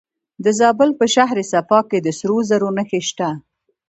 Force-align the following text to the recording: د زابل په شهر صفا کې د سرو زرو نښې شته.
د 0.43 0.45
زابل 0.59 0.89
په 0.99 1.05
شهر 1.15 1.37
صفا 1.51 1.79
کې 1.89 1.99
د 2.01 2.07
سرو 2.19 2.37
زرو 2.49 2.69
نښې 2.77 3.01
شته. 3.09 3.29